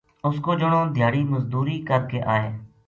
[0.25, 2.47] اُ س کو جنو دھیاڑی مزدوری کر کے آئے